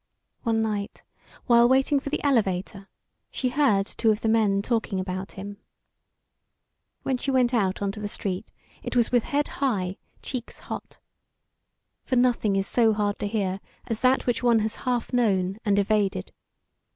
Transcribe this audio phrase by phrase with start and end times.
[0.41, 1.03] One night,
[1.45, 2.89] while waiting for the elevator,
[3.29, 5.57] she heard two of the men talking about him.
[7.03, 8.49] When she went out on the street
[8.81, 10.97] it was with head high, cheeks hot.
[12.03, 15.77] For nothing is so hard to hear as that which one has half known, and
[15.77, 16.31] evaded.